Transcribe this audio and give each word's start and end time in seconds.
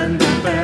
and 0.00 0.18
the 0.18 0.24
best. 0.42 0.59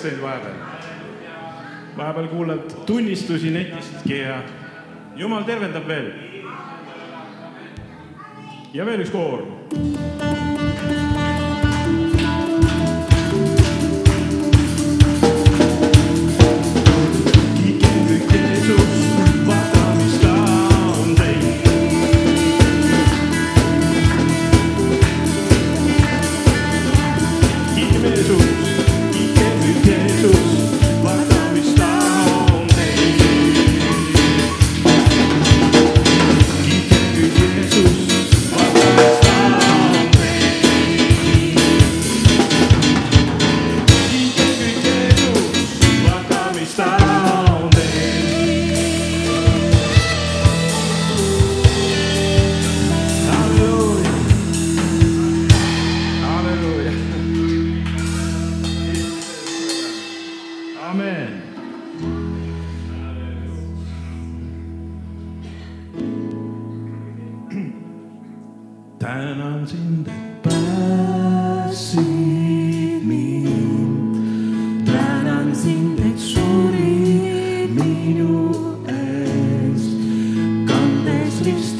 oleks 0.00 0.02
teinud 0.02 0.22
vahepeal. 0.22 0.54
vahepeal 1.96 2.28
kuulad 2.28 2.72
tunnistusi 2.86 3.50
netistki 3.50 4.18
ja 4.18 4.42
jumal 5.16 5.42
tervendab 5.42 5.86
veel. 5.86 6.12
ja 8.72 8.86
veel 8.86 9.00
üks 9.04 9.10
koor. 9.10 9.44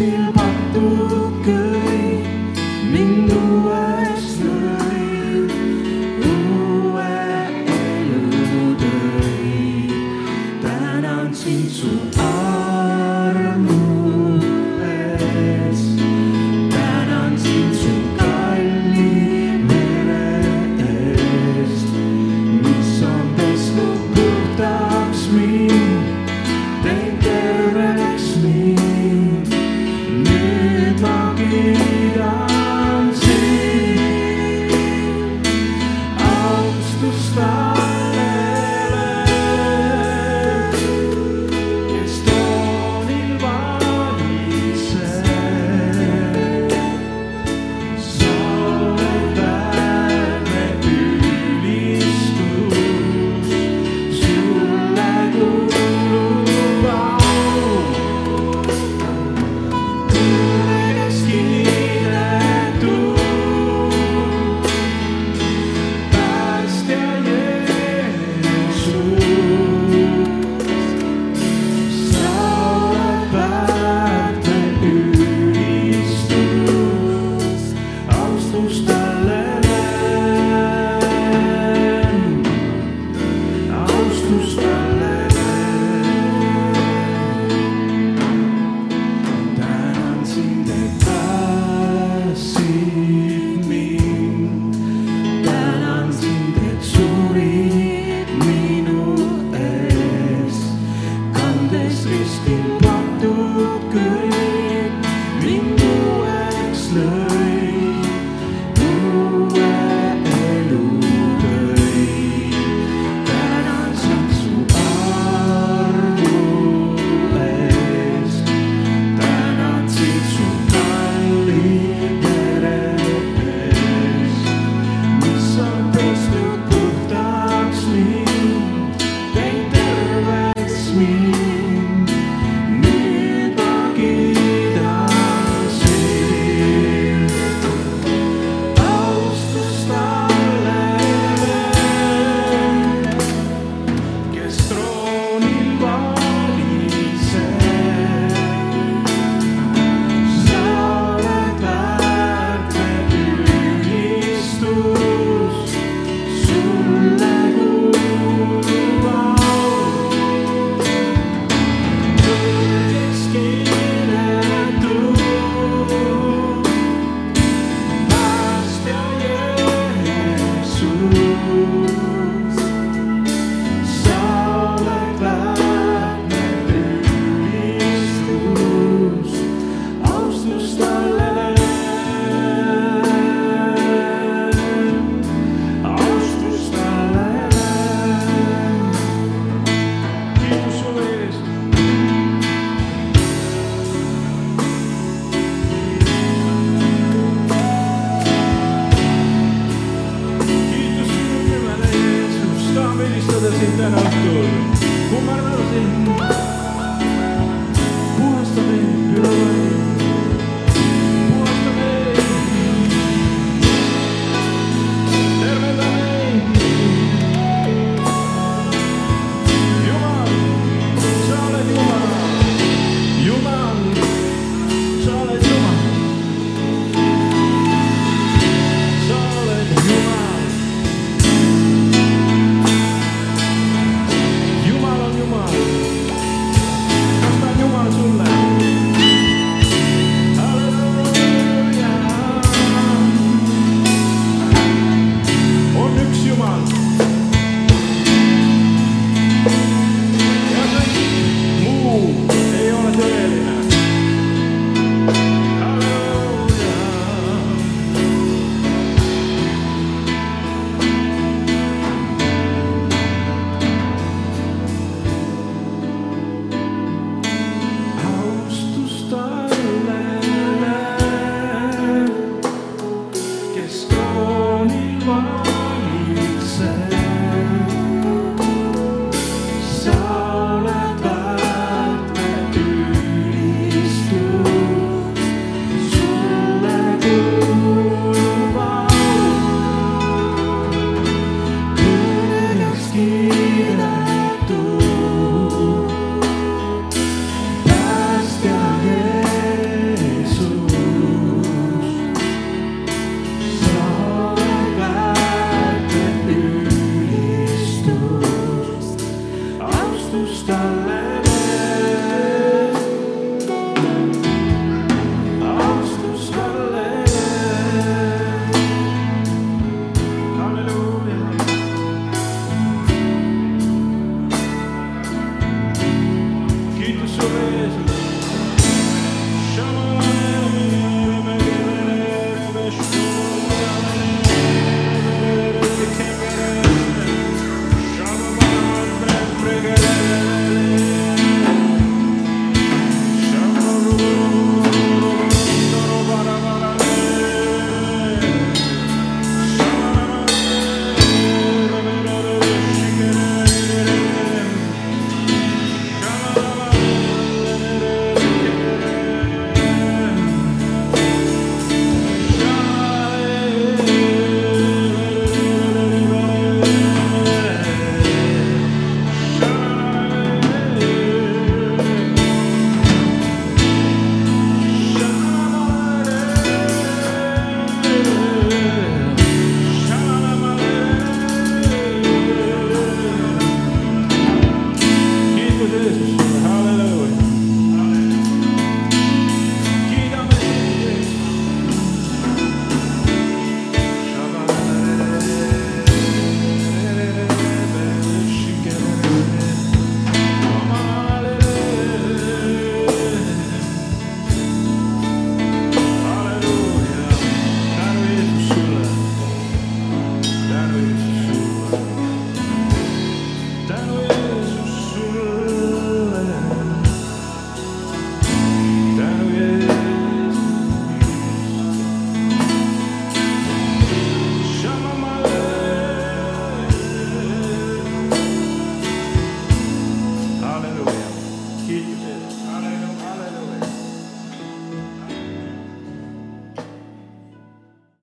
still 0.00 0.39